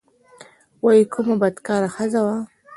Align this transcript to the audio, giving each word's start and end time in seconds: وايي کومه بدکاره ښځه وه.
وايي 0.83 1.03
کومه 1.13 1.35
بدکاره 1.41 1.89
ښځه 1.95 2.21
وه. 2.25 2.35